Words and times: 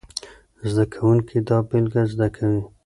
زده 0.69 0.85
کوونکي 0.93 1.37
دا 1.47 1.57
بېلګې 1.69 2.03
زده 2.13 2.27
کوي. 2.35 2.61